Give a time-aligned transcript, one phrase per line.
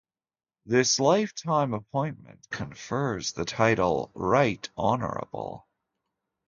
[0.65, 5.67] This life-time appointment confers the title "Right Honourable".